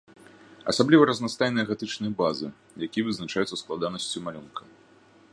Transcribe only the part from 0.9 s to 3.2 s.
разнастайныя гатычныя базы, якія